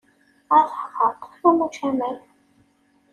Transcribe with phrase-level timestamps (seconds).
[0.57, 2.17] A taɣaṭ, am ucamar!